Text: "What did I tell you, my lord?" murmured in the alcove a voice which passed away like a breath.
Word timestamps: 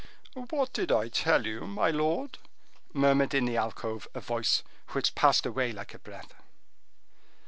"What 0.33 0.73
did 0.73 0.91
I 0.91 1.09
tell 1.09 1.45
you, 1.45 1.67
my 1.67 1.91
lord?" 1.91 2.39
murmured 2.91 3.35
in 3.35 3.45
the 3.45 3.55
alcove 3.55 4.07
a 4.15 4.19
voice 4.19 4.63
which 4.93 5.13
passed 5.13 5.45
away 5.45 5.71
like 5.73 5.93
a 5.93 5.99
breath. 5.99 6.33